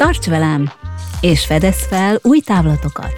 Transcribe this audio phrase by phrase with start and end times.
[0.00, 0.70] Tarts velem,
[1.20, 3.14] és fedez fel új távlatokat!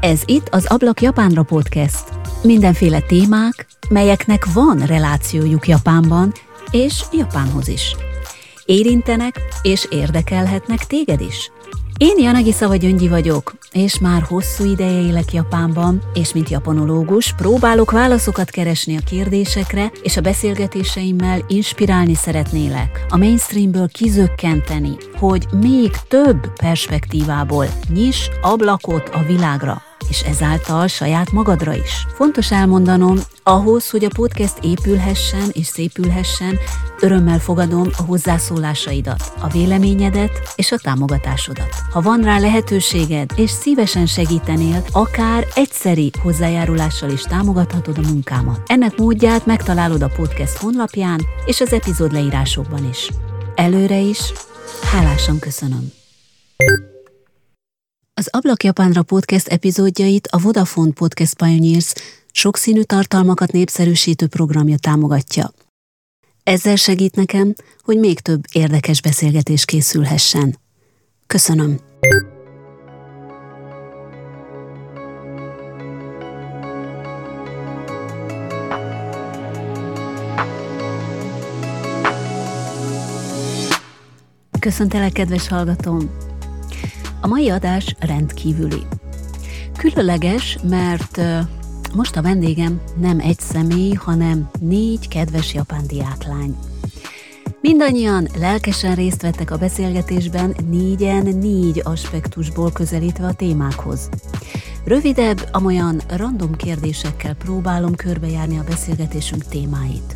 [0.00, 2.04] Ez itt az Ablak Japánra podcast.
[2.42, 6.32] Mindenféle témák, melyeknek van relációjuk Japánban,
[6.70, 7.96] és Japánhoz is.
[8.64, 11.50] Érintenek és érdekelhetnek téged is.
[12.02, 17.90] Én Janagi Szava Gyöngyi vagyok, és már hosszú ideje élek Japánban, és mint japanológus próbálok
[17.90, 26.52] válaszokat keresni a kérdésekre, és a beszélgetéseimmel inspirálni szeretnélek, a mainstreamből kizökkenteni, hogy még több
[26.56, 32.06] perspektívából nyis ablakot a világra és ezáltal saját magadra is.
[32.14, 36.58] Fontos elmondanom, ahhoz, hogy a podcast épülhessen és szépülhessen,
[37.00, 41.74] örömmel fogadom a hozzászólásaidat, a véleményedet és a támogatásodat.
[41.92, 48.60] Ha van rá lehetőséged, és szívesen segítenél, akár egyszeri hozzájárulással is támogathatod a munkámat.
[48.66, 53.10] Ennek módját megtalálod a podcast honlapján és az epizód leírásokban is.
[53.54, 54.32] Előre is,
[54.92, 55.92] hálásan köszönöm.
[58.14, 61.92] Az Ablak Japánra podcast epizódjait a Vodafone Podcast Pioneers
[62.32, 65.52] sokszínű tartalmakat népszerűsítő programja támogatja.
[66.42, 70.58] Ezzel segít nekem, hogy még több érdekes beszélgetés készülhessen.
[71.26, 71.78] Köszönöm!
[84.60, 86.31] Köszöntelek, kedves hallgatóm!
[87.24, 88.82] A mai adás rendkívüli.
[89.76, 91.20] Különleges, mert
[91.94, 96.56] most a vendégem nem egy személy, hanem négy kedves japán diáklány.
[97.60, 104.08] Mindannyian lelkesen részt vettek a beszélgetésben, négyen négy aspektusból közelítve a témákhoz.
[104.84, 110.14] Rövidebb, amolyan random kérdésekkel próbálom körbejárni a beszélgetésünk témáit.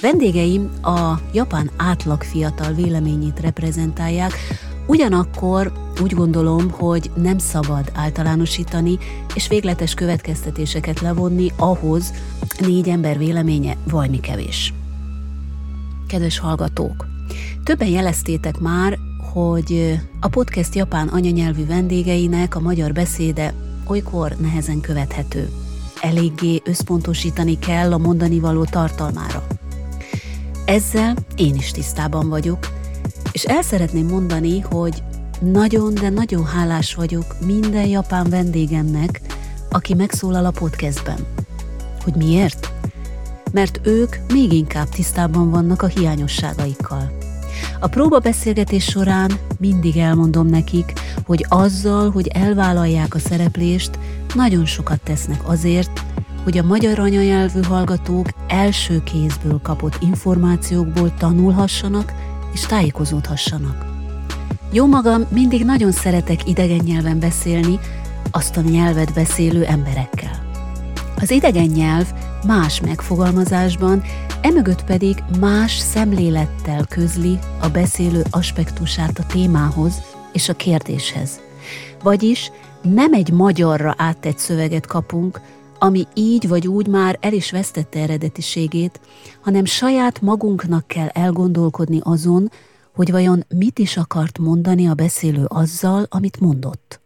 [0.00, 4.32] Vendégeim a japán átlag fiatal véleményét reprezentálják,
[4.86, 5.72] ugyanakkor
[6.02, 8.98] úgy gondolom, hogy nem szabad általánosítani
[9.34, 12.12] és végletes következtetéseket levonni ahhoz,
[12.58, 14.72] négy ember véleménye valami kevés.
[16.06, 17.06] Kedves hallgatók!
[17.64, 18.98] Többen jeleztétek már,
[19.32, 23.54] hogy a podcast japán anyanyelvű vendégeinek a magyar beszéde
[23.86, 25.50] olykor nehezen követhető.
[26.00, 29.46] Eléggé összpontosítani kell a mondani való tartalmára.
[30.64, 32.73] Ezzel én is tisztában vagyok,
[33.34, 35.02] és el szeretném mondani, hogy
[35.40, 39.20] nagyon, de nagyon hálás vagyok minden japán vendégemnek,
[39.70, 41.18] aki megszólal a podcastben.
[42.04, 42.72] Hogy miért?
[43.52, 47.12] Mert ők még inkább tisztában vannak a hiányosságaikkal.
[47.80, 50.92] A próbabeszélgetés során mindig elmondom nekik,
[51.26, 53.98] hogy azzal, hogy elvállalják a szereplést,
[54.34, 56.04] nagyon sokat tesznek azért,
[56.44, 62.12] hogy a magyar anyanyelvű hallgatók első kézből kapott információkból tanulhassanak
[62.54, 63.84] és tájékozódhassanak.
[64.72, 67.78] Jó magam, mindig nagyon szeretek idegen nyelven beszélni,
[68.30, 70.42] azt a nyelvet beszélő emberekkel.
[71.20, 72.12] Az idegen nyelv
[72.46, 74.02] más megfogalmazásban,
[74.40, 81.40] emögött pedig más szemlélettel közli a beszélő aspektusát a témához és a kérdéshez.
[82.02, 82.50] Vagyis
[82.82, 85.40] nem egy magyarra áttett szöveget kapunk,
[85.84, 89.00] ami így vagy úgy már el is vesztette eredetiségét,
[89.42, 92.50] hanem saját magunknak kell elgondolkodni azon,
[92.94, 97.00] hogy vajon mit is akart mondani a beszélő azzal, amit mondott.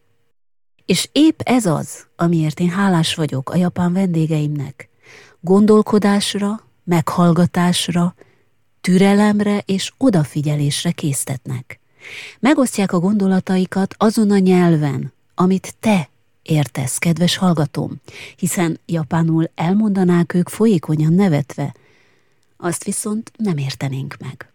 [0.85, 4.89] És épp ez az, amiért én hálás vagyok a japán vendégeimnek.
[5.41, 8.15] Gondolkodásra, meghallgatásra,
[8.81, 11.79] türelemre és odafigyelésre késztetnek.
[12.39, 16.09] Megosztják a gondolataikat azon a nyelven, amit te
[16.41, 18.01] értesz, kedves hallgatóm,
[18.35, 21.75] hiszen japánul elmondanák ők folyékonyan nevetve,
[22.57, 24.51] azt viszont nem értenénk meg.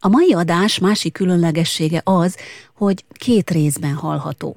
[0.00, 2.36] A mai adás másik különlegessége az,
[2.74, 4.56] hogy két részben hallható.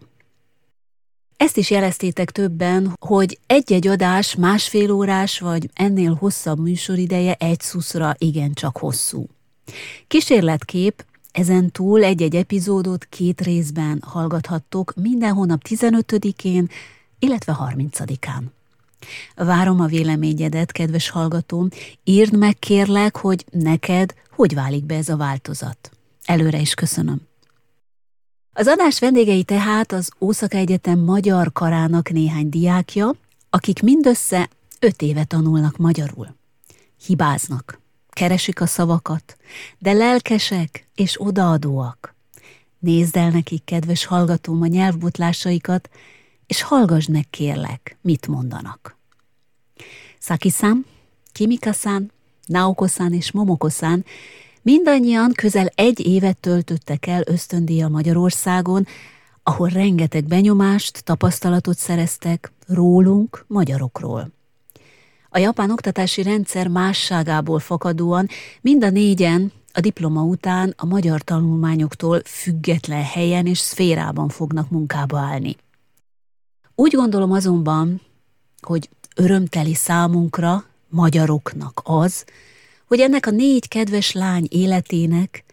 [1.37, 8.15] Ezt is jeleztétek többen, hogy egy-egy adás másfél órás vagy ennél hosszabb műsorideje egy szuszra
[8.17, 9.27] igencsak hosszú.
[10.07, 16.69] Kísérletkép ezen túl egy-egy epizódot két részben hallgathattok minden hónap 15-én,
[17.19, 18.41] illetve 30-án.
[19.35, 21.67] Várom a véleményedet, kedves hallgatóm,
[22.03, 25.91] írd meg kérlek, hogy neked hogy válik be ez a változat.
[26.25, 27.21] Előre is köszönöm.
[28.53, 33.15] Az adás vendégei tehát az Ószaka Egyetem magyar karának néhány diákja,
[33.49, 34.49] akik mindössze
[34.79, 36.35] öt éve tanulnak magyarul.
[37.05, 37.80] Hibáznak,
[38.13, 39.37] keresik a szavakat,
[39.77, 42.15] de lelkesek és odaadóak.
[42.79, 45.89] Nézd el nekik, kedves hallgatóm, a nyelvbotlásaikat,
[46.45, 48.97] és hallgass meg, kérlek, mit mondanak.
[50.19, 50.85] Szaki-san,
[51.31, 52.11] Kimika-san,
[52.45, 54.05] Naoko-san és Momoko-san
[54.63, 58.85] Mindannyian közel egy évet töltöttek el ösztöndíjjal Magyarországon,
[59.43, 64.40] ahol rengeteg benyomást, tapasztalatot szereztek rólunk, magyarokról.
[65.33, 68.27] A japán oktatási rendszer másságából fakadóan
[68.61, 75.19] mind a négyen a diploma után a magyar tanulmányoktól független helyen és szférában fognak munkába
[75.19, 75.55] állni.
[76.75, 78.01] Úgy gondolom azonban,
[78.61, 82.25] hogy örömteli számunkra, magyaroknak az,
[82.87, 85.43] hogy ennek a négy kedves lány életének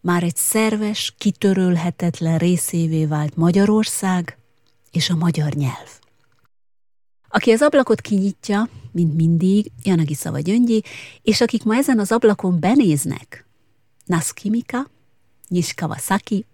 [0.00, 4.38] már egy szerves, kitörölhetetlen részévé vált Magyarország
[4.90, 6.01] és a magyar nyelv.
[7.34, 10.82] Aki az ablakot kinyitja, mint mindig, Janagi Szava Gyöngyi,
[11.22, 13.46] és akik ma ezen az ablakon benéznek,
[14.04, 14.90] Naskimika,
[15.48, 16.46] Nyish Kawasaki,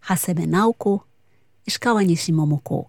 [0.00, 1.02] Hasebe Naoko
[1.64, 2.86] és Kawanyishi Momoko,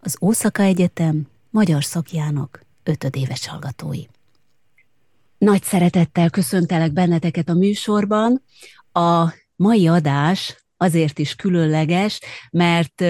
[0.00, 4.02] az Ószaka Egyetem magyar szakjának ötödéves hallgatói.
[5.38, 8.42] Nagy szeretettel köszöntelek benneteket a műsorban.
[8.92, 12.20] A mai adás azért is különleges,
[12.50, 13.04] mert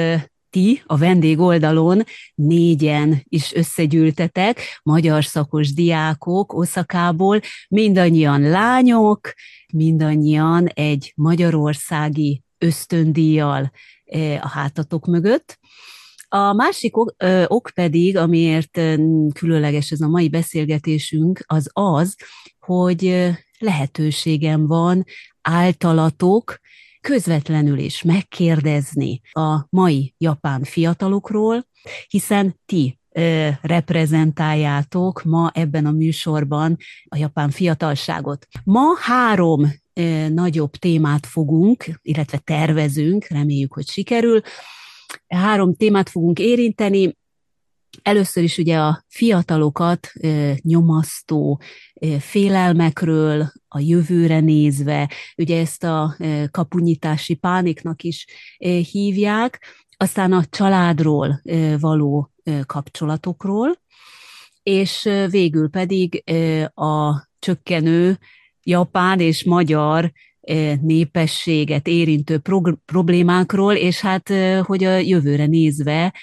[0.55, 2.03] ti a vendég oldalon
[2.35, 9.33] négyen is összegyűltetek, magyar szakos diákok Oszakából, mindannyian lányok,
[9.73, 13.71] mindannyian egy magyarországi ösztöndíjjal
[14.41, 15.59] a hátatok mögött.
[16.29, 18.81] A másik ok, ö, ok pedig, amiért
[19.33, 22.17] különleges ez a mai beszélgetésünk, az az,
[22.59, 25.05] hogy lehetőségem van
[25.43, 26.59] általatok
[27.05, 31.67] közvetlenül is megkérdezni a mai japán fiatalokról,
[32.09, 32.99] hiszen ti
[33.62, 36.77] reprezentáljátok ma ebben a műsorban
[37.09, 38.47] a japán fiatalságot.
[38.65, 39.73] Ma három
[40.29, 44.41] nagyobb témát fogunk, illetve tervezünk, reméljük, hogy sikerül.
[45.29, 47.17] Három témát fogunk érinteni.
[48.02, 50.12] Először is ugye a fiatalokat
[50.61, 51.61] nyomasztó
[52.19, 56.17] félelmekről, a jövőre nézve, ugye ezt a
[56.50, 58.26] kapunyítási pániknak is
[58.91, 59.64] hívják,
[59.96, 61.43] aztán a családról
[61.81, 62.31] való
[62.67, 63.82] kapcsolatokról,
[64.62, 66.23] és végül pedig
[66.75, 68.19] a csökkenő
[68.62, 70.12] japán és magyar
[70.81, 72.43] népességet érintő
[72.85, 74.32] problémákról, és hát,
[74.62, 76.14] hogy a jövőre nézve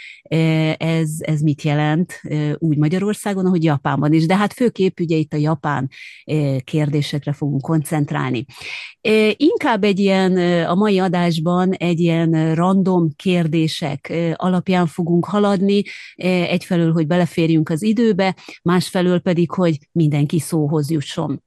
[0.78, 2.22] ez, ez mit jelent
[2.58, 4.26] úgy Magyarországon, ahogy Japánban is.
[4.26, 5.90] De hát főképp ugye itt a japán
[6.64, 8.46] kérdésekre fogunk koncentrálni.
[9.36, 10.38] Inkább egy ilyen,
[10.68, 15.84] a mai adásban egy ilyen random kérdések alapján fogunk haladni,
[16.16, 21.44] egyfelől, hogy beleférjünk az időbe, másfelől pedig, hogy mindenki szóhoz jusson.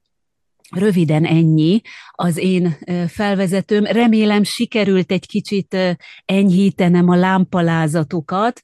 [0.70, 1.80] Röviden ennyi
[2.10, 2.76] az én
[3.08, 3.84] felvezetőm.
[3.84, 5.76] Remélem sikerült egy kicsit
[6.24, 8.60] enyhítenem a lámpalázatokat.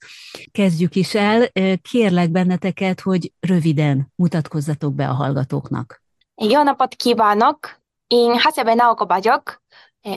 [0.52, 1.48] Kezdjük is el.
[1.90, 6.02] Kérlek benneteket, hogy röviden mutatkozzatok be a hallgatóknak.
[6.34, 7.78] Jó napot kívánok!
[8.06, 9.62] Én Hasebe Naoko vagyok.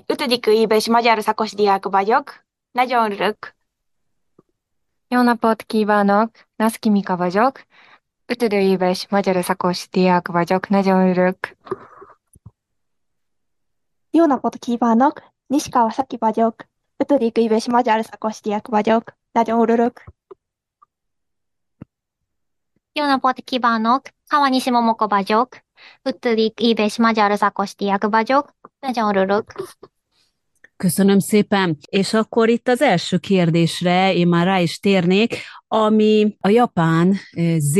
[0.05, 2.45] Ötödik éves magyar szakos diák vagyok.
[2.71, 3.55] Nagyon örülök.
[5.07, 6.29] Jó napot kívánok!
[6.55, 7.65] Naszki Mika vagyok.
[8.25, 10.67] Éves magyar szakos diák vagyok.
[10.69, 11.37] Nagyon örülök.
[14.11, 15.23] Jó napot kívánok!
[15.47, 16.55] Niskawa Saki vagyok.
[16.97, 19.17] Ötödik éves magyar szakos diák vagyok.
[19.31, 20.03] Nagyon örülök.
[22.93, 24.01] Jó napot kívánok!
[24.27, 25.47] Kawanishi Momoko vagyok.
[26.01, 28.53] Ötödik éves magyar szakos diák vagyok.
[28.79, 29.53] Nagyon örülök.
[30.77, 31.77] Köszönöm szépen.
[31.89, 35.35] És akkor itt az első kérdésre én már rá is térnék,
[35.67, 37.75] ami a japán eh, Z,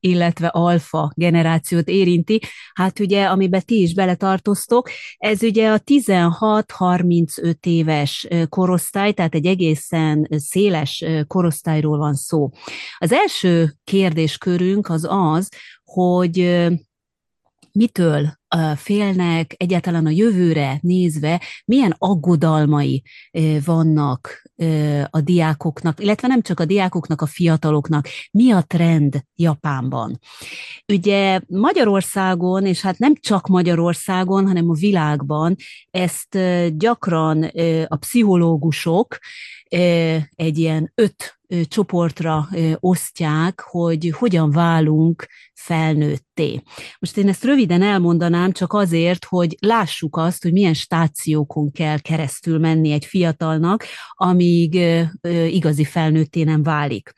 [0.00, 2.40] illetve alfa generációt érinti.
[2.74, 9.46] Hát ugye, amiben ti is beletartoztok, ez ugye a 16-35 éves eh, korosztály, tehát egy
[9.46, 12.50] egészen széles eh, korosztályról van szó.
[12.98, 15.48] Az első kérdéskörünk az az,
[15.84, 16.66] hogy
[17.76, 18.38] mitől
[18.76, 23.02] félnek, egyáltalán a jövőre nézve, milyen aggodalmai
[23.64, 24.42] vannak
[25.10, 28.08] a diákoknak, illetve nem csak a diákoknak, a fiataloknak.
[28.30, 30.18] Mi a trend Japánban?
[30.92, 35.56] Ugye Magyarországon, és hát nem csak Magyarországon, hanem a világban
[35.90, 36.38] ezt
[36.76, 37.42] gyakran
[37.86, 39.18] a pszichológusok
[40.34, 41.35] egy ilyen öt
[41.68, 46.62] csoportra osztják, hogy hogyan válunk felnőtté.
[46.98, 52.58] Most én ezt röviden elmondanám csak azért, hogy lássuk azt, hogy milyen stációkon kell keresztül
[52.58, 54.80] menni egy fiatalnak, amíg
[55.50, 57.12] igazi felnőtté nem válik.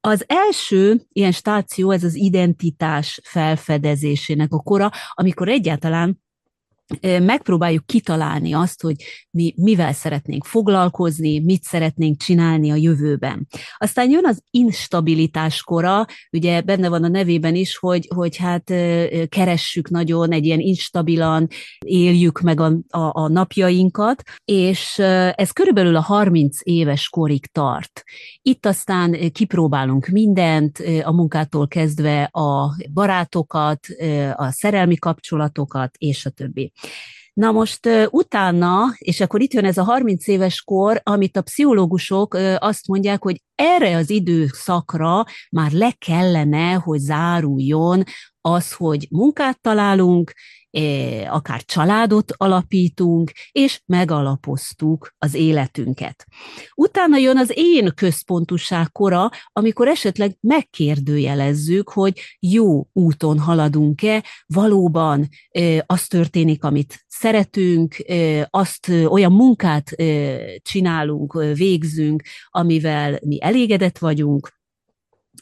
[0.00, 6.22] Az első ilyen stáció, ez az identitás felfedezésének a kora, amikor egyáltalán
[7.00, 8.96] megpróbáljuk kitalálni azt, hogy
[9.30, 13.46] mi mivel szeretnénk foglalkozni, mit szeretnénk csinálni a jövőben.
[13.76, 18.64] Aztán jön az instabilitás kora, ugye benne van a nevében is, hogy, hogy hát
[19.28, 21.48] keressük nagyon, egy ilyen instabilan
[21.86, 24.98] éljük meg a, a, a napjainkat, és
[25.34, 28.02] ez körülbelül a 30 éves korig tart.
[28.42, 33.86] Itt aztán kipróbálunk mindent, a munkától kezdve a barátokat,
[34.34, 36.72] a szerelmi kapcsolatokat, és a többi.
[37.32, 42.34] Na most utána, és akkor itt jön ez a 30 éves kor, amit a pszichológusok
[42.58, 48.04] azt mondják, hogy erre az időszakra már le kellene, hogy záruljon
[48.40, 50.32] az, hogy munkát találunk,
[51.28, 56.24] akár családot alapítunk, és megalapoztuk az életünket.
[56.74, 65.28] Utána jön az én központuság kora, amikor esetleg megkérdőjelezzük, hogy jó úton haladunk-e, valóban
[65.86, 67.96] az történik, amit szeretünk,
[68.50, 69.90] azt olyan munkát
[70.62, 74.60] csinálunk, végzünk, amivel mi elégedett vagyunk,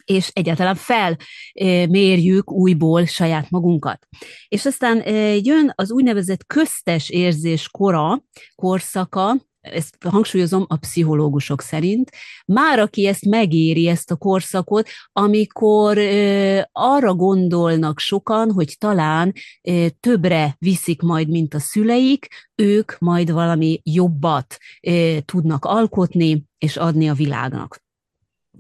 [0.04, 4.06] és egyáltalán felmérjük újból saját magunkat.
[4.49, 5.09] És aztán
[5.44, 12.11] jön az úgynevezett köztes érzés kora, korszaka, ezt hangsúlyozom a pszichológusok szerint,
[12.47, 19.32] már aki ezt megéri, ezt a korszakot, amikor ö, arra gondolnak sokan, hogy talán
[19.62, 24.56] ö, többre viszik majd, mint a szüleik, ők majd valami jobbat
[24.87, 27.88] ö, tudnak alkotni és adni a világnak.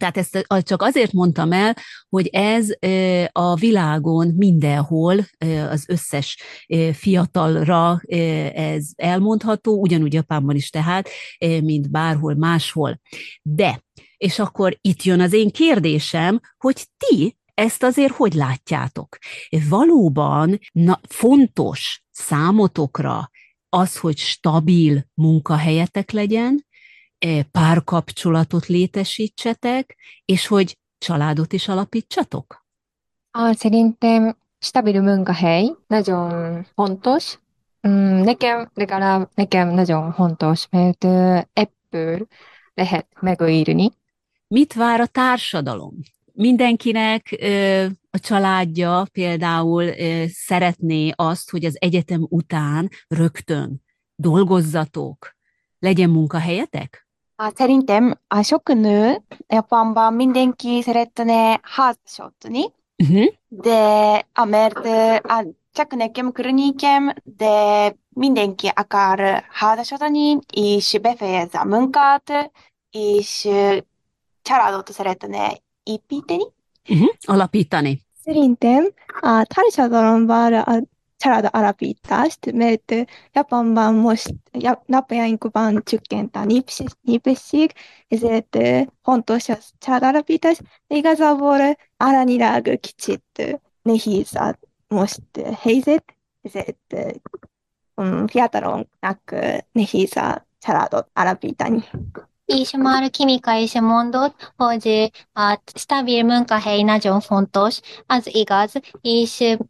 [0.00, 1.76] Tehát ezt csak azért mondtam el,
[2.08, 2.68] hogy ez
[3.32, 5.26] a világon mindenhol
[5.70, 6.38] az összes
[6.92, 8.00] fiatalra
[8.54, 13.00] ez elmondható, ugyanúgy Japánban is tehát, mint bárhol máshol.
[13.42, 13.82] De,
[14.16, 19.18] és akkor itt jön az én kérdésem, hogy ti ezt azért hogy látjátok?
[19.68, 23.30] Valóban na, fontos számotokra
[23.68, 26.66] az, hogy stabil munkahelyetek legyen,
[27.50, 32.64] párkapcsolatot létesítsetek, és hogy családot is alapítsatok?
[33.30, 37.38] Ah, szerintem stabil munkahely nagyon fontos.
[37.80, 41.04] Nekem legalább nekem nagyon fontos, mert
[41.52, 42.26] ebből
[42.74, 43.90] lehet megőrni.
[44.46, 45.94] Mit vár a társadalom?
[46.32, 47.36] Mindenkinek
[48.10, 49.84] a családja például
[50.26, 53.82] szeretné azt, hogy az egyetem után rögtön
[54.14, 55.36] dolgozzatok,
[55.78, 57.08] legyen munkahelyetek?
[57.54, 62.64] Szerintem a sok nő Japánban mindenki szeretne házasodni,
[63.00, 63.26] Uh-huh.
[63.48, 63.78] de
[64.32, 64.86] a mert
[65.24, 72.52] a, csak nekem környékem, de mindenki akar házasodni, és befejez a munkát,
[72.90, 73.48] és
[74.42, 76.44] családot szeretne építeni.
[76.88, 77.08] Uh-huh.
[77.26, 78.00] Alapítani.
[78.24, 78.84] Szerintem
[79.20, 80.80] a társadalomban a
[81.20, 87.70] チャラダアラピーターしメーテヤパンバンモシヤナペヤインクバンチュッケンタニプシニプシ
[88.08, 94.56] エゼーテホントシャスチャララピーターしイガザボールアラニラグキチットネヒーザ
[94.88, 97.20] モシテヘイゼット
[97.96, 101.84] フィアタロンナクネヒーザチャラドアラピータニ
[102.46, 109.66] イシュマールキミカイシュモンドホージアスタビルムンカヘイナジョンフォントシアズイガズイシュ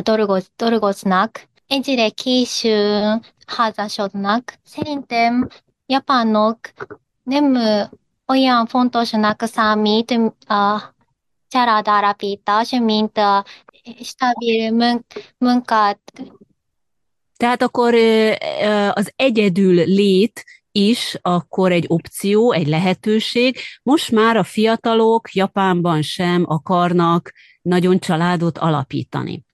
[0.00, 4.54] dolgoz, dolgoznak, egyre későn házasodnak.
[4.64, 5.48] Szerintem
[5.86, 6.58] japánok
[7.22, 7.56] nem
[8.26, 10.10] olyan fontosnak számít
[10.46, 10.94] a
[11.48, 13.44] családalapítás, mint a
[14.02, 16.12] stabil munk- munkát
[17.42, 17.94] tehát akkor
[18.92, 23.58] az egyedül lét is akkor egy opció, egy lehetőség.
[23.82, 27.32] Most már a fiatalok Japánban sem akarnak
[27.62, 29.44] nagyon családot alapítani.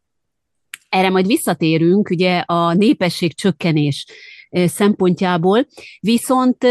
[0.88, 4.06] Erre majd visszatérünk, ugye a népesség csökkenés
[4.50, 5.66] szempontjából,
[6.00, 6.64] viszont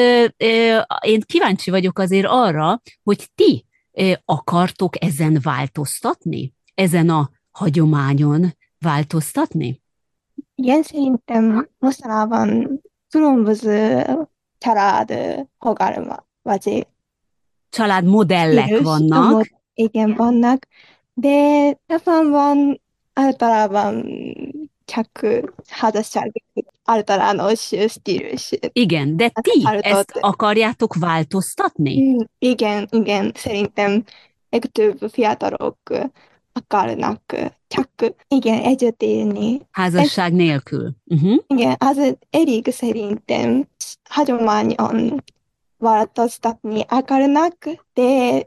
[1.02, 3.66] én kíváncsi vagyok azért arra, hogy ti
[4.26, 9.86] akartok ezen változtatni, ezen a hagyományon változtatni?
[10.62, 14.04] Igen, szerintem mostanában különböző
[14.58, 15.14] család
[15.60, 16.88] fogalma, vagy
[17.70, 19.30] családmodellek stílus, vannak.
[19.32, 20.68] mod- igen, vannak,
[21.14, 21.30] de
[21.88, 22.82] Japánban
[23.14, 24.06] általában
[24.86, 25.26] csak
[25.68, 26.44] házasság
[26.84, 28.52] általános stílus.
[28.72, 32.02] Igen, de Hát ti ezt akarjátok változtatni?
[32.02, 34.04] Mm, Igen, igen, szerintem
[34.50, 35.78] legtöbb fiatalok
[36.58, 37.36] akarnak
[37.68, 37.90] csak
[38.28, 39.62] igen, együtt élni.
[39.72, 40.92] Házasság nélkül.
[41.06, 41.44] Uh-huh.
[41.48, 43.68] Igen, az elég szerintem
[44.10, 45.24] hagyományon
[45.78, 47.56] változtatni akarnak,
[47.94, 48.42] de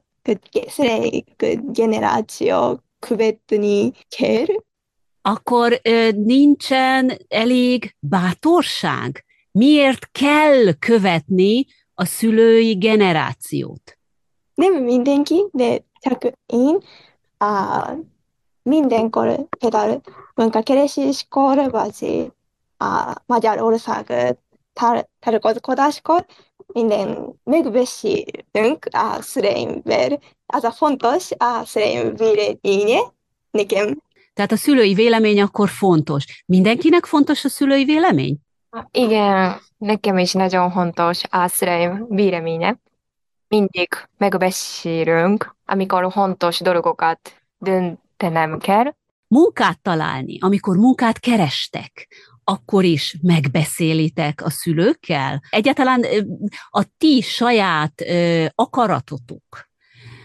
[0.68, 4.46] szüleik generáció követni kell.
[5.22, 5.80] Akkor
[6.14, 9.24] nincsen elég bátorság?
[9.52, 13.98] Miért kell követni a szülői generációt?
[14.54, 16.78] Nem mindenki, de csak én
[17.40, 17.90] a
[18.62, 20.00] mindenkor például
[20.34, 22.32] munkakereséskor, vagy
[22.78, 24.36] a Magyarország
[25.20, 26.26] tartózkodáskor
[26.72, 30.20] minden megbeszélünk a szüleimvel.
[30.46, 33.00] Az a fontos a szüleim véleménye
[33.50, 34.02] nekem.
[34.34, 36.44] Tehát a szülői vélemény akkor fontos.
[36.46, 38.38] Mindenkinek fontos a szülői vélemény?
[38.90, 42.80] Igen, nekem is nagyon fontos a szüleim véleménye.
[43.54, 43.88] Mindig
[44.18, 48.94] megbeszélünk, amikor fontos dolgokat döntenem kell.
[49.28, 52.08] Munkát találni, amikor munkát kerestek,
[52.44, 55.42] akkor is megbeszélitek a szülőkkel?
[55.50, 56.04] Egyáltalán
[56.70, 58.04] a ti saját
[58.54, 59.68] akaratotok,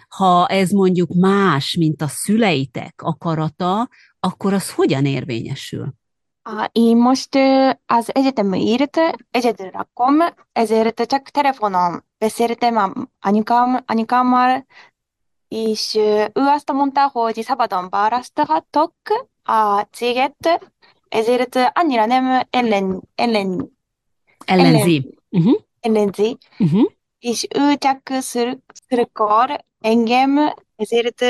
[0.07, 3.89] ha ez mondjuk más, mint a szüleitek akarata,
[4.19, 5.93] akkor az hogyan érvényesül?
[6.71, 7.35] Én most
[7.85, 8.99] az egyetemért
[9.31, 10.15] egyedül rakom,
[10.51, 14.65] ezért csak telefonon beszéltem anyukám, anyukámmal,
[15.47, 18.93] és ő azt mondta, hogy szabadon választhatok
[19.43, 20.71] a céget,
[21.09, 23.73] ezért annyira nem ellen, ellen,
[24.45, 25.17] Ellenzi.
[25.29, 25.59] Uh-huh.
[25.79, 26.91] ellenzi, Uh-huh.
[27.19, 31.21] és ő csak szür, szürkor engem, ezért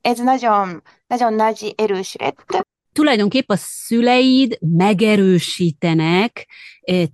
[0.00, 2.66] ez nagyon, nagyon nagy erős lett.
[2.92, 6.48] Tulajdonképp a szüleid megerősítenek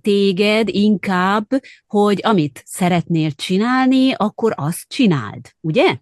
[0.01, 1.47] téged inkább,
[1.87, 5.97] hogy amit szeretnél csinálni, akkor azt csináld, ugye?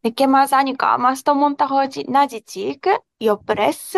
[0.00, 2.78] Nekem az anyukám azt mondta, hogy nagy cég
[3.18, 3.92] jobb lesz,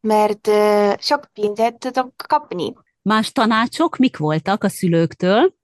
[0.00, 0.50] mert
[0.98, 2.72] sok pénzet tudok kapni.
[3.02, 5.54] Más tanácsok mik voltak a szülőktől?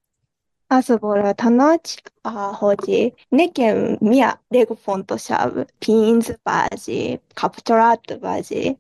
[0.70, 8.76] Asbora Tanoch a Hoji, Nekem Mia Legofonto Shab, Pins Baji, Capturat Baji,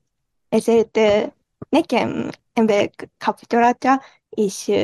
[0.52, 1.32] Ezete,
[1.72, 4.00] Nekem Embek Capturata,
[4.36, 4.76] Ishu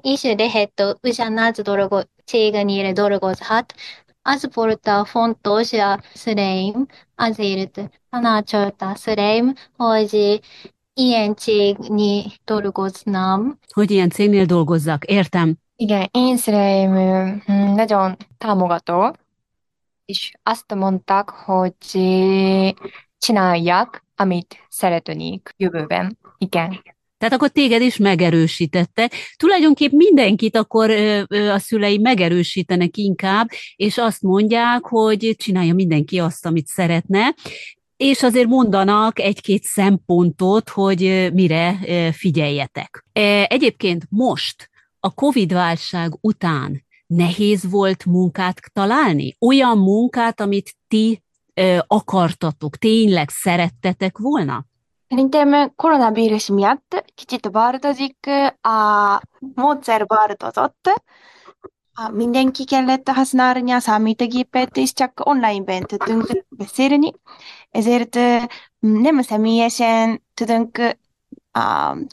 [0.00, 3.74] is lehet ugyanaz dolog, cégnél dolgozhat.
[4.22, 6.86] Az volt a fontos a szüleim,
[7.16, 10.40] azért tanácsolt a szüleim, hogy
[10.94, 13.58] ilyen cégnél dolgoznám.
[13.72, 15.56] Hogy ilyen cégnél dolgozzak, értem.
[15.76, 16.92] Igen, én szüleim
[17.74, 19.16] nagyon támogató,
[20.08, 21.74] és azt mondták, hogy
[23.18, 26.18] csinálják, amit szeretnék jövőben.
[26.38, 26.82] Igen.
[27.18, 29.10] Tehát akkor téged is megerősítette.
[29.36, 36.18] Tulajdonképp mindenkit akkor ö, ö, a szülei megerősítenek inkább, és azt mondják, hogy csinálja mindenki
[36.18, 37.34] azt, amit szeretne,
[37.96, 41.78] és azért mondanak egy-két szempontot, hogy mire
[42.12, 43.04] figyeljetek.
[43.46, 49.36] Egyébként most, a Covid-válság után nehéz volt munkát találni?
[49.46, 51.22] Olyan munkát, amit ti
[51.54, 54.64] ö, akartatok, tényleg szerettetek volna?
[55.08, 58.26] Szerintem koronavírus miatt kicsit változik,
[58.60, 59.20] a
[59.54, 61.02] módszer változott.
[62.12, 67.12] Mindenki kellett használni a számítógépet, és csak online-ben tudunk beszélni.
[67.70, 68.18] Ezért
[68.78, 70.96] nem személyesen tudunk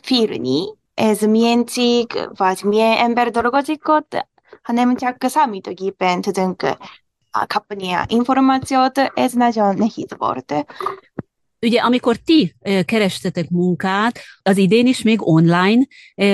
[0.01, 4.27] félni, ez milyen cég, vagy milyen ember dolgozik ott,
[4.61, 6.77] hanem csak számítógépen tudunk
[7.47, 10.53] kapni a információt, ez nagyon nehéz volt.
[11.61, 15.85] Ugye, amikor ti kerestetek munkát, az idén is még online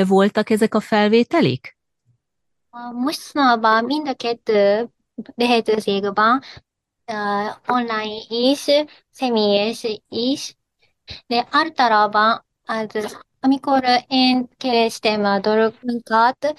[0.07, 1.77] voltak ezek a felvételik?
[2.93, 4.89] Mostanában mind a kettő
[5.35, 6.41] lehetőség van,
[7.11, 8.65] uh, online is,
[9.11, 10.55] személyes is,
[11.27, 16.53] de általában az, amikor én kerestem a dolgokat,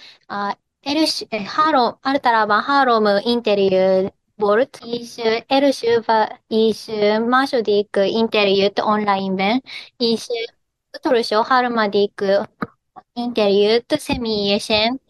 [0.82, 5.16] a erős, három, általában három interjú volt, és
[5.48, 6.04] első
[6.48, 6.86] és
[7.28, 9.64] második interjút online-ben,
[9.98, 10.28] és
[10.98, 12.22] utolsó harmadik
[13.14, 15.02] interjút személyesen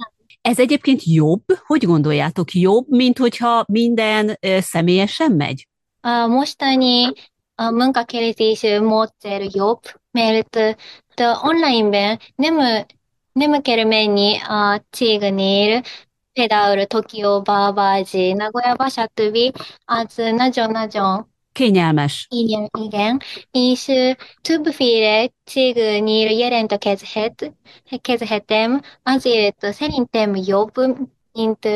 [0.41, 1.43] Ez egyébként jobb?
[1.65, 5.67] Hogy gondoljátok, jobb, mint hogyha minden ö, személyesen megy?
[6.01, 7.13] あもしたに、
[7.57, 9.81] あ文化系列持ってるよ。
[10.13, 10.77] メールと、
[11.17, 12.87] と、オンライン弁、眠、
[13.35, 15.83] 眠ける面に、あ、チーグにいる、
[16.33, 19.53] ペダウル、トキオ、バーバージ、名古屋馬車とび、
[19.85, 22.27] あつ、なじょなじょ、 Kényelmes.
[22.29, 23.91] igen, igen, és
[24.41, 27.53] többféle cégnél jelent a kezhet,
[28.01, 30.77] kezhetem, azért szerintem jobb,
[31.33, 31.67] mint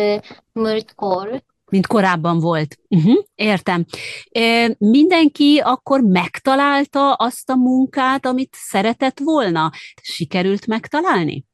[0.54, 1.44] múltkor.
[1.71, 2.79] mint korábban volt.
[2.89, 3.85] Uh-huh, értem.
[4.31, 9.71] E, mindenki akkor megtalálta azt a munkát, amit szeretett volna?
[10.03, 11.45] Sikerült megtalálni?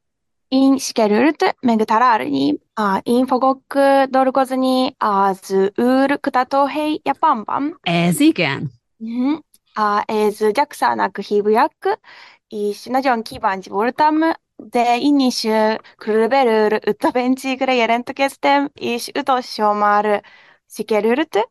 [0.48, 2.58] Én sikerült megtalálni
[3.02, 3.62] én fogok
[4.08, 7.78] dolgozni az űrkutatóhely Japánban.
[7.80, 8.70] Ez igen?
[9.74, 12.00] A, ez JAXA-nak hívják,
[12.48, 14.14] és nagyon kíváncsi voltam,
[14.70, 15.46] de én is
[15.96, 20.24] körülbelül 50 cégre jelentkeztem, és utolsó már
[20.66, 21.48] sikerült,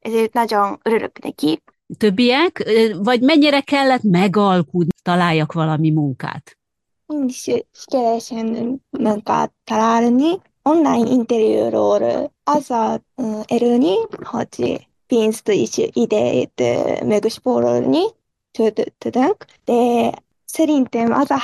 [0.00, 1.62] ezért nagyon örülök neki.
[1.98, 2.70] Többiek?
[3.02, 6.58] Vagy mennyire kellett megalkudni, találjak valami munkát?
[7.06, 10.38] Én is sikeresen munkát találni.
[10.62, 16.62] Online interjúról az a ö, előny, hogy pénzt és idejét
[17.04, 18.02] megspórolni
[18.50, 20.10] tud- tudunk, de
[20.44, 21.38] szerintem az a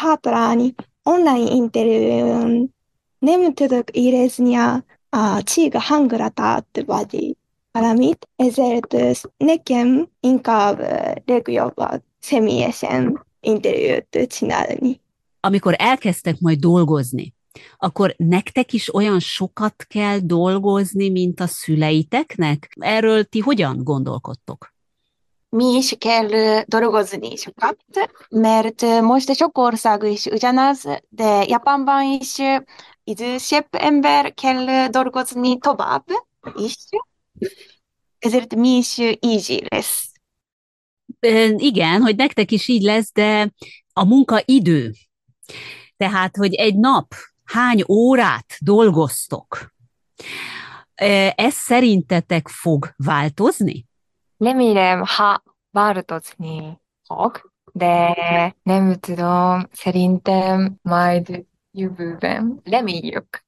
[1.06, 2.74] hátrány online interjún
[3.18, 7.36] nem tudok érezni a, a cég hangulatát vagy
[7.72, 8.96] valamit, ezért
[9.36, 10.78] nekem inkább
[11.24, 11.74] legjobb
[12.18, 15.00] személyesen interjút csinálni.
[15.40, 17.34] Amikor elkezdtek majd dolgozni,
[17.76, 22.76] akkor nektek is olyan sokat kell dolgozni, mint a szüleiteknek?
[22.80, 24.74] Erről ti hogyan gondolkodtok?
[25.56, 27.76] Mi is kell dolgozni sokat,
[28.28, 32.36] mert most sok ország is ugyanaz, de Japánban is
[33.04, 36.04] idősebb ember kell dolgozni tovább
[36.56, 36.76] is,
[38.18, 40.10] ezért mi is easy lesz.
[41.56, 43.52] Igen, hogy nektek is így lesz, de
[43.92, 44.92] a munkaidő,
[45.96, 47.14] tehát, hogy egy nap
[47.44, 49.74] hány órát dolgoztok,
[51.34, 53.85] ez szerintetek fog változni?
[54.38, 58.14] Remélem, ha változni fog, de
[58.62, 63.44] nem tudom, szerintem majd jövőben reméljük.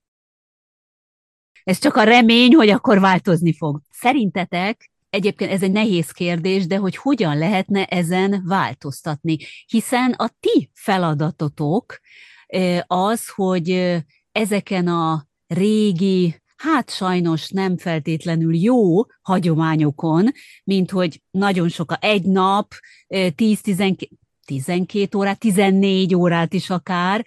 [1.64, 3.80] Ez csak a remény, hogy akkor változni fog.
[3.90, 9.36] Szerintetek, egyébként ez egy nehéz kérdés, de hogy hogyan lehetne ezen változtatni?
[9.66, 11.98] Hiszen a ti feladatotok
[12.46, 20.28] eh, az, hogy eh, ezeken a régi, hát sajnos nem feltétlenül jó hagyományokon,
[20.64, 22.72] mint hogy nagyon sok a egy nap,
[23.06, 24.08] eh, 10-12
[24.48, 27.24] 12 órát, 14 órát is akár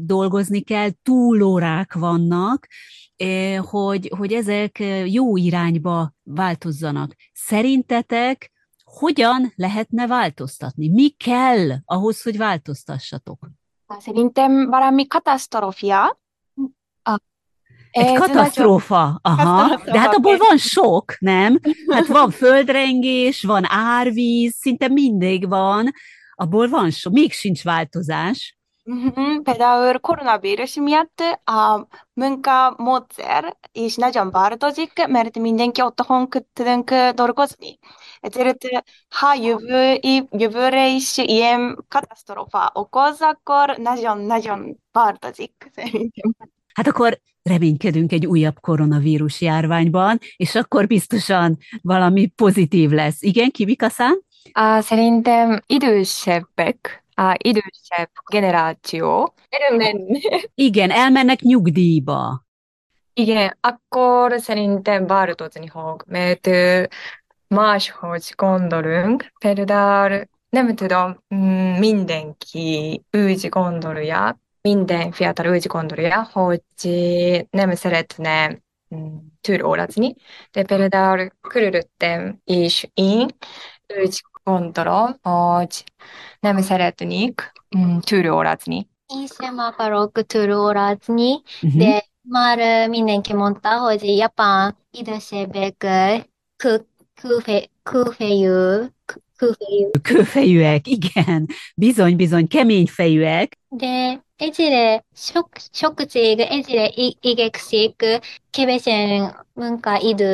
[0.00, 2.66] dolgozni kell, túlórák vannak,
[3.60, 7.14] hogy, hogy ezek jó irányba változzanak.
[7.32, 8.52] Szerintetek
[8.84, 10.88] hogyan lehetne változtatni?
[10.88, 13.48] Mi kell ahhoz, hogy változtassatok?
[13.98, 16.20] Szerintem valami katasztrófia.
[17.96, 21.58] Egy ez nagyon- katasztrófa, aha, Katasztrófa, de hát abból van sok, nem?
[21.92, 25.90] Hát van földrengés, van árvíz, szinte mindig van,
[26.34, 28.56] abból van sok, még sincs változás.
[28.84, 37.78] Mhm, Például koronavírus miatt a munkamódszer is nagyon változik, mert mindenki otthon tudunk dolgozni.
[38.20, 38.56] Ezért,
[39.08, 39.98] ha jövő,
[40.30, 46.34] jövőre is ilyen katasztrófa okoz, akkor nagyon-nagyon változik szerintem.
[46.74, 53.22] Hát akkor reménykedünk egy újabb koronavírus járványban, és akkor biztosan valami pozitív lesz.
[53.22, 54.24] Igen, Kibika-san?
[54.52, 60.20] Á, szerintem idősebbek, á, idősebb generáció elmenni.
[60.54, 62.44] Igen, elmennek nyugdíjba.
[63.14, 66.48] Igen, akkor szerintem változni fog, mert
[67.48, 69.32] máshogy gondolunk.
[69.38, 71.16] Például nem tudom,
[71.78, 76.60] mindenki úgy gondolja, minden fiatal úgy gondolja, hogy
[77.50, 78.58] nem szeretne
[78.94, 80.14] mm, túlórazni,
[80.52, 83.26] de például körülöttem és én
[84.04, 85.84] úgy gondolom, hogy
[86.40, 88.88] nem szeretnék mm, túlórazni.
[89.06, 91.80] Én sem akarok túlórazni, Uh-huh.
[91.80, 95.76] de már ö, mindenki mondta, hogy Japán idősebbek
[96.56, 96.86] kő,
[97.20, 98.48] kőfe, kőfejű,
[99.04, 103.58] kő- kőfejű, Kőfejűek, igen, bizony-bizony, kemény fejűek.
[103.68, 108.04] de egyre sok, sok cég egyre i- igyekszik
[108.50, 110.32] kevesen munkaidő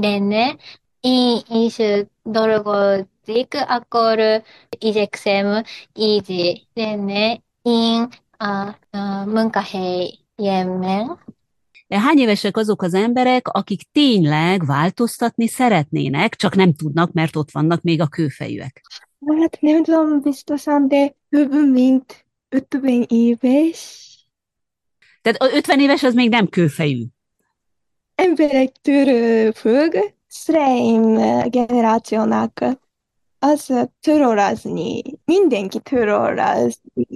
[0.00, 0.56] lenne,
[1.00, 1.76] én is
[2.22, 4.42] dolgozik, akkor
[4.78, 5.62] igyekszem
[5.94, 11.18] így lenne én a, a munkahely 4面
[11.86, 17.50] De hány évesek azok az emberek, akik tényleg változtatni szeretnének, csak nem tudnak, mert ott
[17.50, 18.80] vannak még a kőfejűek?
[19.40, 24.10] Hát nem tudom biztosan, de több mint 50 éves
[25.22, 27.04] Tehát a 50 éves az még nem kőfejű.
[28.14, 31.14] emberektől függ, szreim
[31.50, 32.64] generációnak
[33.38, 37.06] az törölazni, mindenki törölazni.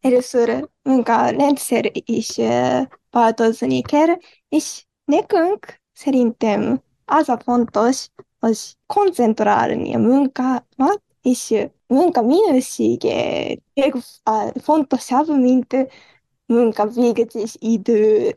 [0.00, 4.16] Először munkarendszer is eh, változni kell,
[4.48, 11.54] és nekünk szerintem az a fontos, hogy koncentrálni a munkámat, és
[11.92, 13.56] munka minősége
[14.62, 15.76] fontosabb, mint
[16.46, 18.34] munka végzés idő.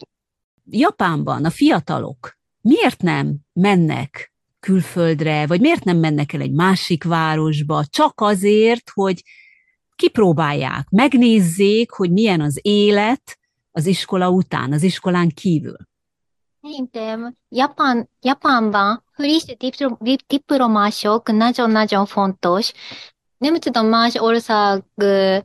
[0.69, 7.83] Japánban a fiatalok miért nem mennek külföldre, vagy miért nem mennek el egy másik városba,
[7.89, 9.23] csak azért, hogy
[9.95, 13.39] kipróbálják, megnézzék, hogy milyen az élet
[13.71, 15.77] az iskola után, az iskolán kívül.
[16.61, 22.71] Szerintem Japán, Japánban friss diplo- dip- diplomások nagyon-nagyon fontos.
[23.45, 25.37] Nem tudom más ország ö,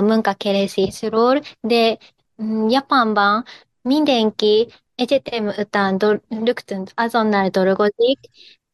[0.00, 1.98] munkakeresésről, de
[2.42, 3.44] mm, Japánban
[3.82, 8.18] mindenki egyetem után do- rögtön azonnal dolgozik,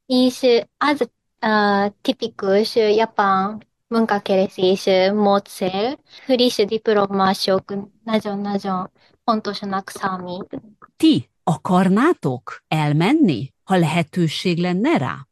[0.06, 0.40] és
[0.78, 1.08] az
[2.00, 8.90] tipikus japán munkakeresés módszer, friss diplomások nagyon-nagyon
[9.24, 10.60] fontosnak számít.
[10.96, 15.26] Ti akarnátok elmenni, ha lehetőség lenne rá?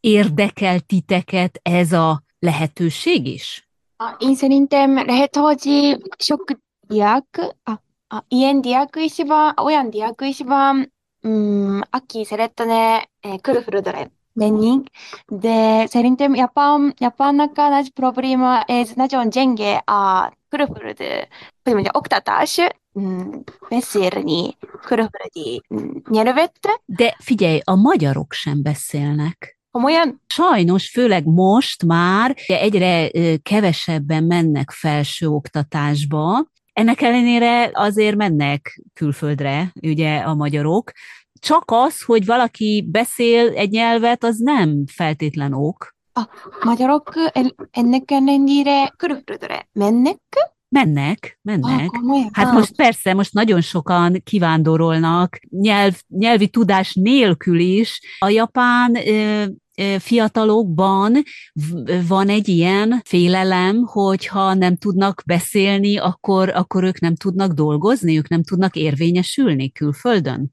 [0.00, 3.68] Érdekel titeket ez a lehetőség is?
[4.18, 6.44] Én szerintem lehet, hogy sok
[6.80, 7.70] diák, a,
[8.16, 10.92] a, ilyen diák is van, olyan diák is van,
[11.28, 14.80] mm, aki szeretne eh, külföldre menni,
[15.26, 20.98] de szerintem Japán, Japánnak a nagy probléma, ez nagyon gyenge a külföld,
[21.62, 22.60] hogy mondja, oktatás,
[23.00, 23.30] mm,
[23.68, 25.62] beszélni külföldi
[26.08, 29.55] nyelvet, De figyelj, a magyarok sem beszélnek.
[29.76, 33.10] Komolyan Sajnos, főleg most már egyre
[33.42, 40.92] kevesebben mennek felsőoktatásba, ennek ellenére azért mennek külföldre, ugye a magyarok.
[41.40, 45.94] Csak az, hogy valaki beszél egy nyelvet, az nem feltétlen ok.
[46.64, 50.18] magyarok el- ennek ellenére külföldre mennek,
[50.68, 51.86] Mennek, ah, mennek.
[51.86, 52.28] komolyan.
[52.32, 58.00] Hát Ah, most persze, most nagyon sokan kivándorolnak, nyelv, nyelvi tudás nélkül is.
[58.18, 59.44] A japán ö,
[59.98, 61.22] fiatalokban
[62.08, 68.28] van egy ilyen félelem, hogyha nem tudnak beszélni, akkor, akkor ők nem tudnak dolgozni, ők
[68.28, 70.52] nem tudnak érvényesülni külföldön.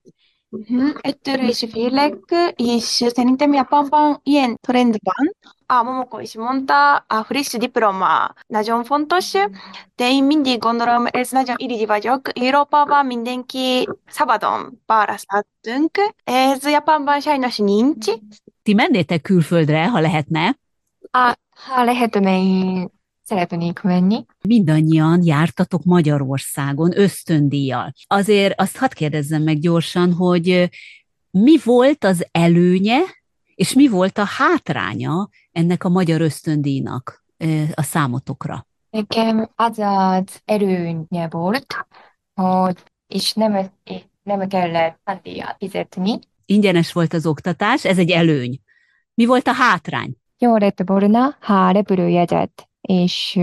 [0.49, 2.15] Mhm, Ettől is félek,
[2.55, 5.36] és szerintem Japánban ilyen trend van.
[5.65, 9.31] A Momoko is mondta, a friss diploma nagyon fontos,
[9.95, 12.39] de én mindig gondolom, ez nagyon irigy vagyok.
[12.39, 15.91] Európában mindenki szabadon választhatunk.
[16.23, 18.12] Ez Japánban sajnos nincs.
[18.63, 20.58] Ti mennétek külföldre, ha lehetne?
[21.12, 22.89] A, ha lehetne, én
[23.23, 24.26] szeretnék menni.
[24.47, 27.93] mindannyian jártatok Magyarországon ösztöndíjjal.
[28.08, 30.69] Azért azt hadd kérdezzem meg gyorsan, hogy
[31.32, 32.99] mi volt az előnye,
[33.56, 37.26] és mi volt a hátránya ennek a magyar ösztöndíjnak
[37.73, 38.67] a számotokra?
[38.89, 41.65] Nekem az az erőnye volt,
[42.34, 43.71] hogy és nem,
[44.23, 46.19] nem kellett tandíjat fizetni.
[46.45, 48.60] Ingyenes volt az oktatás, ez egy előny.
[49.13, 50.15] Mi volt a hátrány?
[50.38, 53.39] Jó lett volna, ha repülőjegyet és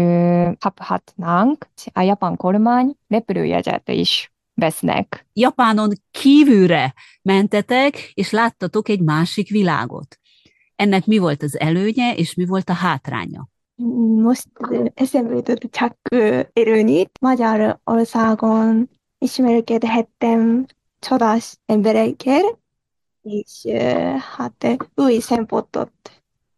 [0.58, 5.26] kaphatnánk, a japán kormány repülőjegyet is vesznek.
[5.32, 10.18] Japánon kívülre mentetek, és láttatok egy másik világot.
[10.76, 13.48] Ennek mi volt az előnye, és mi volt a hátránya?
[14.22, 14.46] Most
[14.94, 17.10] eszembe jutott csak ö, erőnit.
[17.20, 20.66] Magyarországon ismerkedhettem
[20.98, 22.59] csodás emberekkel,
[23.22, 23.78] és ö,
[24.36, 25.92] hát ö, új szempontot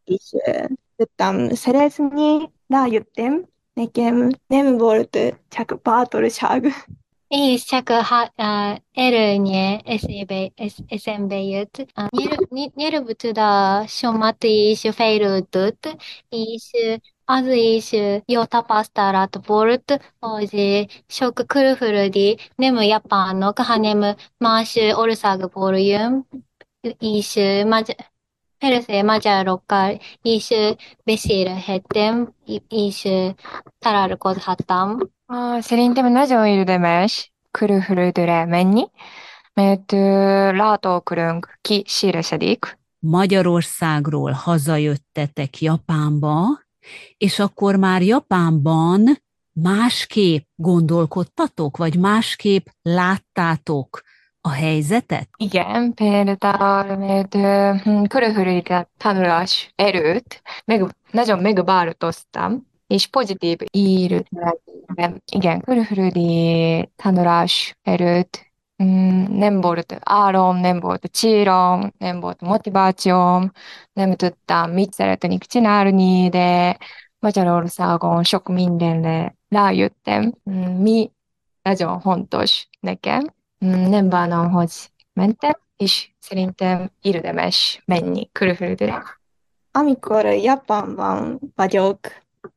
[0.05, 0.65] is ö,
[0.97, 2.51] tudtam szerezni.
[2.67, 6.67] Rájöttem, nekem nem volt ö, csak bátorság.
[7.29, 11.87] És csak a ha, a, előnye eszébe, esz, eszembe jut.
[11.95, 15.97] A nyelv, ny- nyelvtudásomat is fejlődött,
[16.29, 16.71] és
[17.25, 17.93] az is
[18.25, 26.27] jó tapasztalat volt, hogy sok külföldi, nem japánok, hanem más országból jön,
[26.99, 27.35] és
[27.67, 28.11] magy-
[28.59, 30.49] persze magyarokkal is
[31.05, 32.35] beszélhettem,
[32.69, 33.09] és
[33.79, 34.99] találkozhattam.
[35.27, 38.91] Ah, szerintem nagyon érdemes külföldre menni,
[39.55, 39.97] mert ö,
[40.57, 42.79] látókörünk kiszélesedik.
[42.99, 46.45] Magyarországról hazajöttetek Japánba,
[47.17, 54.03] és akkor már Japánban másképp gondolkodtatok, vagy másképp láttátok
[54.45, 55.29] a helyzetet?
[55.37, 58.63] Igen, például, mert uh, körülbelül
[58.97, 64.29] tanulás erőt meg, nagyon megváltoztam, és pozitív írt,
[65.33, 68.53] igen, körülbelül tanulás erőt
[69.29, 73.51] nem volt álom, nem volt célom, nem volt motivációm,
[73.93, 76.77] nem tudtam mit szeretnék csinálni, de
[77.19, 80.33] Magyarországon sok mindenre rájöttem,
[80.79, 81.11] mi
[81.63, 83.35] nagyon fontos nekem.
[83.63, 84.71] Nem bánom, hogy
[85.13, 89.03] mentem, és szerintem érdemes menni körülbelül.
[89.73, 91.99] Amikor Japánban vagyok,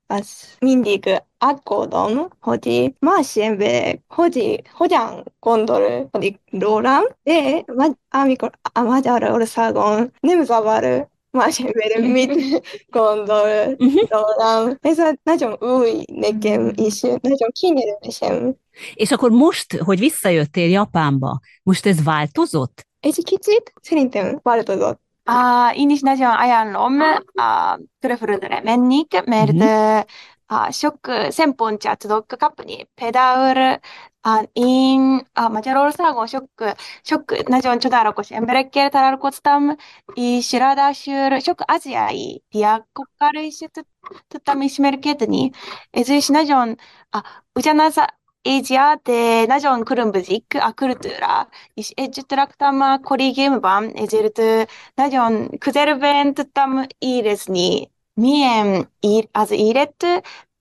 [0.07, 7.63] az mindig aggódom, hogy más emberek hogy, hogyan gondol, hogy rólam, de
[8.09, 12.61] amikor a Magyarországon nem zavar más emberek mit
[12.97, 13.75] gondol
[14.09, 14.77] rólam.
[14.81, 18.55] Ez a nagyon új nekem is, nagyon kényelmesem.
[18.93, 22.87] És akkor most, hogy visszajöttél Japánba, most ez változott?
[22.99, 25.01] Egy kicsit szerintem változott.
[25.23, 26.99] 아, én is nagyon ajánlom
[27.33, 30.03] a külföldre menni, mert uh-huh.
[30.47, 33.81] あ、食、千本茶、トドックカップに、ペダウル、
[34.21, 39.77] あ、イン、あ、マジャロールサーゴン、ショック、ショック、ナジョン、チョダロコシ、エンブレッケル、タラルコツタム、
[40.15, 43.83] イ、シラダシュール、ショック、アジアイ、ディアコカルイシュト、
[44.29, 45.51] トタミシメルケートに、
[45.93, 46.77] エズイシナジョン、
[47.11, 60.05] あ、ウジャナザ、エジアで、ナジョン、クルンブジック、アクルトゥラ、イシエジュトラクタマ、コリゲームバン、エジルトゥ、ナジョン、クゼルベン、トタム、イーレスに、milyen ír, az élet,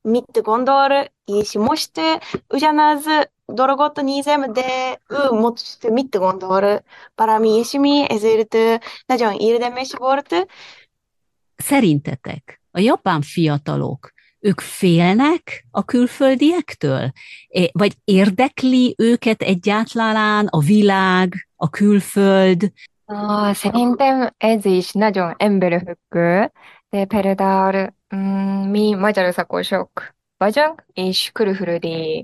[0.00, 1.90] mit gondol, és most
[2.48, 3.04] ugyanaz
[3.46, 6.82] dolgot nézem, de ő most mit gondol,
[7.14, 8.56] valami ilyesmi, ezért
[9.06, 10.46] nagyon érdemes volt.
[11.56, 17.12] Szerintetek a japán fiatalok ők félnek a külföldiektől?
[17.72, 22.72] Vagy érdekli őket egyáltalán a világ, a külföld?
[23.04, 26.52] Ah, szerintem ez is nagyon emberfüggő,
[26.94, 31.78] de például mm, mi magyarországosok vagyok, és körülbelül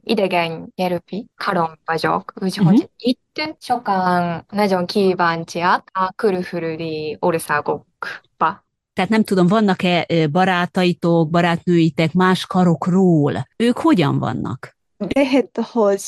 [0.04, 2.90] idegen nyelvi karom vagyok, úgyhogy uh-huh.
[2.96, 8.64] itt sokan nagyon kíváncsiak a külföldi országokba.
[8.92, 13.46] Tehát nem tudom, vannak-e barátaitok, barátnőitek más karokról?
[13.56, 14.76] Ők hogyan vannak?
[14.96, 16.00] Lehet, hogy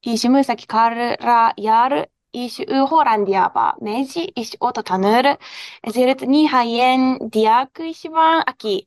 [0.00, 2.13] és műszaki karra jár, és
[2.66, 5.36] ő Hollandiába megy, és ott tanul,
[5.80, 8.84] ezért néha ilyen diák is van, aki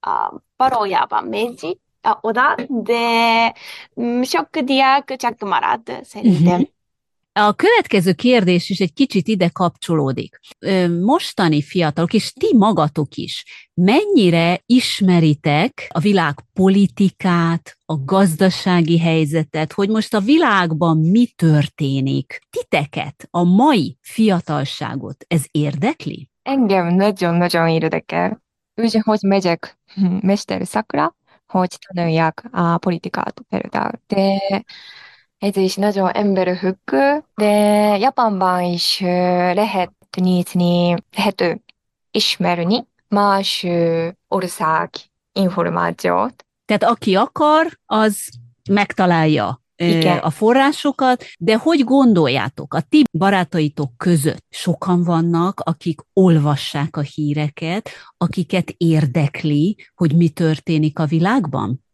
[0.00, 1.78] a valójában megy
[2.20, 3.54] oda, de
[4.22, 6.68] sok diák csak marad szerintem.
[7.40, 10.38] A következő kérdés is egy kicsit ide kapcsolódik.
[11.00, 19.88] Mostani fiatalok, és ti magatok is, mennyire ismeritek a világ politikát, a gazdasági helyzetet, hogy
[19.88, 22.40] most a világban mi történik?
[22.50, 26.30] Titeket, a mai fiatalságot, ez érdekli?
[26.42, 28.42] Engem nagyon-nagyon érdekel.
[28.74, 29.78] Úgy, hogy megyek
[30.20, 31.16] mester szakra,
[31.46, 34.00] hogy tanuljak a politikát például.
[34.06, 34.38] De
[35.38, 36.90] Ez is nagyon emberfügg,
[37.34, 37.52] de
[37.98, 39.00] Japánban is
[39.54, 41.60] lehet nézni, lehet
[42.10, 43.66] ismerni más
[44.28, 44.90] ország
[45.32, 46.44] információt.
[46.64, 48.28] Tehát aki akar, az
[48.70, 50.18] megtalálja Igen.
[50.18, 57.90] a forrásokat, de hogy gondoljátok, a ti barátaitok között sokan vannak, akik olvassák a híreket,
[58.16, 61.84] akiket érdekli, hogy mi történik a világban?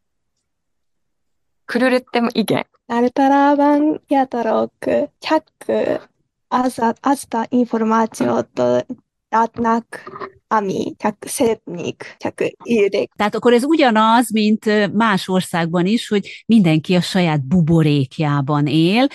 [1.65, 2.67] Körülöttem igen.
[2.87, 4.73] Általában játarok
[5.19, 5.45] csak
[6.49, 8.63] az, azt a információt
[9.29, 10.13] látnak,
[10.49, 13.13] ami csak szeretnék, csak írják.
[13.17, 19.07] Tehát akkor ez ugyanaz, mint más országban is, hogy mindenki a saját buborékjában él.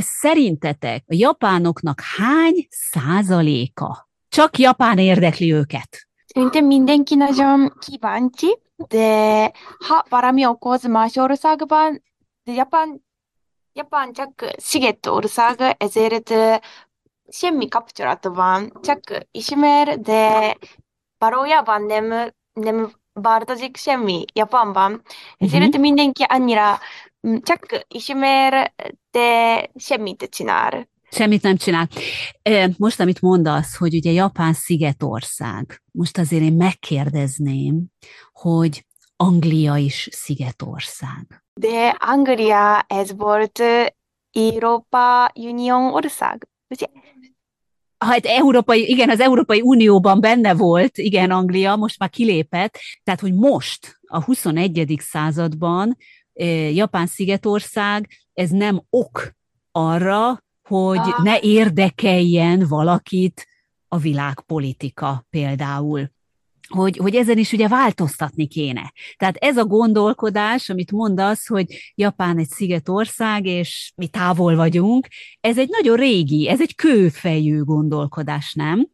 [0.00, 4.08] Szerintetek a japánoknak hány százaléka?
[4.28, 6.08] Csak Japán érdekli őket.
[6.26, 8.58] Szerintem mindenki nagyon kíváncsi,
[8.88, 9.42] de
[9.88, 12.02] ha valami okoz más országban,
[12.44, 13.04] de Japán,
[13.72, 16.32] Japán csak szigetország, ezért
[17.28, 19.00] semmi kapcsolat van, csak
[19.30, 20.56] ismer, de
[21.18, 25.02] valójában nem, nem változik semmi Japánban.
[25.36, 26.78] Ezért mindenki annyira
[27.42, 28.74] csak ismer,
[29.10, 30.90] de semmit csinál.
[31.10, 31.88] Semmit nem csinál.
[32.76, 37.86] Most, amit mondasz, hogy ugye Japán szigetország, most azért én megkérdezném,
[38.32, 41.41] hogy Anglia is szigetország.
[41.54, 43.62] De Anglia ez volt
[44.32, 46.86] Európa Unión ország, ugye?
[47.98, 53.34] Hát Európai, igen, az Európai Unióban benne volt, igen, Anglia, most már kilépett, tehát hogy
[53.34, 54.96] most, a 21.
[54.98, 55.96] században
[56.72, 59.32] Japán szigetország, ez nem ok
[59.72, 61.22] arra, hogy Ah.
[61.22, 63.46] ne érdekeljen valakit
[63.88, 66.10] a világpolitika például.
[66.74, 68.92] Hogy, hogy ezen is ugye változtatni kéne.
[69.16, 75.08] Tehát ez a gondolkodás, amit mondasz, hogy Japán egy szigetország, és mi távol vagyunk,
[75.40, 78.86] ez egy nagyon régi, ez egy kőfejű gondolkodás, nem?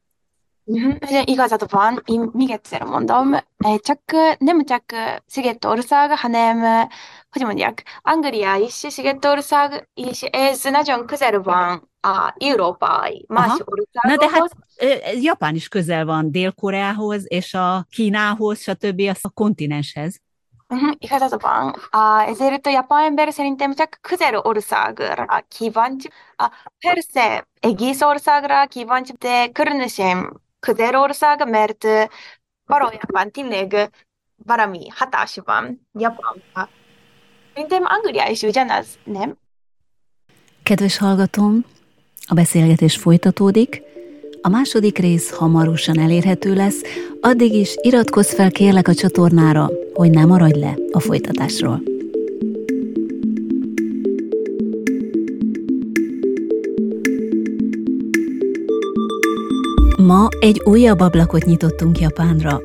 [0.64, 0.91] Mhm,
[1.24, 3.43] Igazad van, én még egyszer mondom, eh,
[3.79, 6.87] csak eh, nem csak eh, szigetország, hanem,
[7.31, 13.59] hogy mondják, Anglia is szigetország, és ez nagyon közel van a európai más Aha.
[14.03, 14.51] Na de országokhoz.
[14.78, 19.01] hát Japán is közel van Dél-Koreához, és a Kínához, stb.
[19.22, 20.20] a kontinenshez.
[20.68, 21.74] Mhm, Igazad van.
[21.90, 26.11] Ah, ezért a japán ember szerintem csak közel országra kíváncsi.
[26.36, 31.84] Ah, Persze, egész országra kíváncsi, de különösen közel ország, mert
[32.64, 33.90] valójában tényleg
[34.44, 36.68] valami hatás van Japánra.
[37.55, 39.36] Szerintem Anglia is ugyanaz, nem?
[40.62, 41.64] Kedves hallgatom,
[42.29, 43.83] a beszélgetés folytatódik.
[44.43, 46.81] A második rész hamarosan elérhető lesz,
[47.20, 51.83] addig is iratkozz fel kérlek a csatornára, hogy ne maradj le a folytatásról.
[59.97, 62.61] Ma egy újabb ablakot nyitottunk Japánra.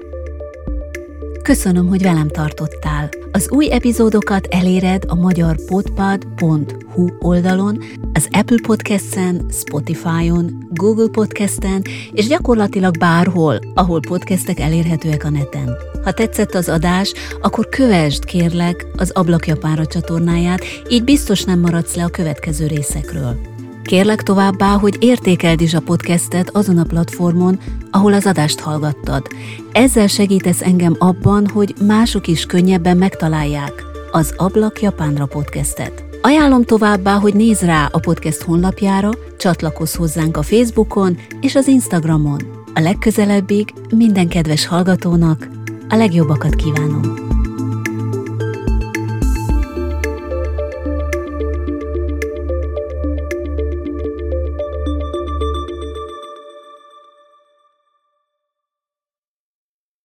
[1.43, 3.09] Köszönöm, hogy velem tartottál.
[3.31, 7.77] Az új epizódokat eléred a magyar podpad.hu oldalon,
[8.13, 15.75] az Apple Podcast-en, Spotify-on, Google Podcast-en, és gyakorlatilag bárhol, ahol podcastek elérhetőek a neten.
[16.03, 21.95] Ha tetszett az adás, akkor kövesd kérlek az Ablak Japánra csatornáját, így biztos nem maradsz
[21.95, 23.39] le a következő részekről.
[23.83, 27.59] Kérlek továbbá, hogy értékeld is a podcastet azon a platformon,
[27.91, 29.27] ahol az adást hallgattad.
[29.71, 36.12] Ezzel segítesz engem abban, hogy mások is könnyebben megtalálják az Ablak Japánra podcastet.
[36.25, 42.39] Ajánlom továbbá, hogy nézz rá a podcast honlapjára, csatlakozz hozzánk a Facebookon és az Instagramon.
[42.73, 45.47] A legközelebbig minden kedves hallgatónak
[45.89, 47.32] a legjobbakat kívánom.